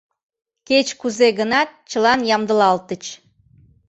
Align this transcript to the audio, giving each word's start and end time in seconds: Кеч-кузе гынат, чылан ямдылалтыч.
Кеч-кузе 0.67 1.27
гынат, 1.39 1.69
чылан 1.89 2.19
ямдылалтыч. 2.35 3.03